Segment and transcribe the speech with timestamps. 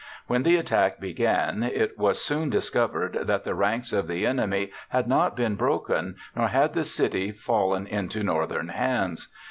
[0.25, 5.07] When the attack began it was soon discovered that the ranks of the enemy had
[5.07, 9.27] not been broken nor had the city fallen into Northern hands.